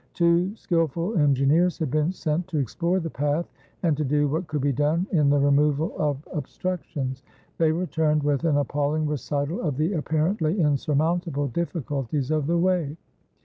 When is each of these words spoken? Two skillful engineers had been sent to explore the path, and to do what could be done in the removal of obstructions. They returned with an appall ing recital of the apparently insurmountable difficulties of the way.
Two 0.15 0.55
skillful 0.55 1.15
engineers 1.19 1.77
had 1.77 1.91
been 1.91 2.11
sent 2.11 2.47
to 2.47 2.57
explore 2.57 2.99
the 2.99 3.07
path, 3.11 3.47
and 3.83 3.95
to 3.97 4.03
do 4.03 4.27
what 4.27 4.47
could 4.47 4.61
be 4.61 4.71
done 4.71 5.05
in 5.11 5.29
the 5.29 5.37
removal 5.39 5.93
of 5.95 6.27
obstructions. 6.33 7.21
They 7.59 7.71
returned 7.71 8.23
with 8.23 8.43
an 8.43 8.57
appall 8.57 8.95
ing 8.95 9.05
recital 9.05 9.61
of 9.61 9.77
the 9.77 9.93
apparently 9.93 10.59
insurmountable 10.59 11.49
difficulties 11.49 12.31
of 12.31 12.47
the 12.47 12.57
way. 12.57 12.97